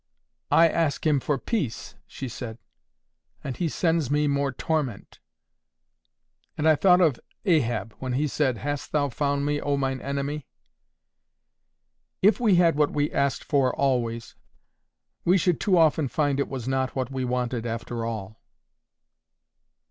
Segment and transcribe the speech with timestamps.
[0.49, 2.57] "I ask Him for peace," she said,
[3.43, 5.19] "and He sends me more torment."
[6.57, 10.47] And I thought of Ahab when he said, "Hast thou found me, O mine enemy?"
[12.23, 14.35] "If we had what we asked for always,
[15.23, 18.41] we should too often find it was not what we wanted, after all."